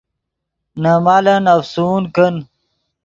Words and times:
نے 0.81 0.93
مالن 1.05 1.43
افسون 1.55 2.03
کن 2.15 2.35